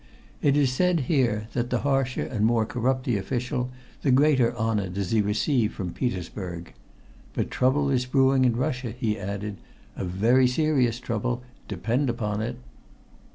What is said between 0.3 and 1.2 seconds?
It is said